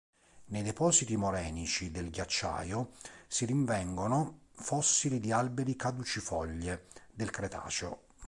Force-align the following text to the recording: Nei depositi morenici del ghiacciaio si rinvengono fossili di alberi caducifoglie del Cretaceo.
Nei 0.45 0.63
depositi 0.63 1.15
morenici 1.15 1.91
del 1.91 2.09
ghiacciaio 2.09 2.93
si 3.27 3.45
rinvengono 3.45 4.45
fossili 4.53 5.19
di 5.19 5.31
alberi 5.31 5.75
caducifoglie 5.75 6.87
del 7.13 7.29
Cretaceo. 7.29 7.99